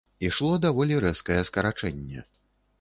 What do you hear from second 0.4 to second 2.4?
даволі рэзкае скарачэнне!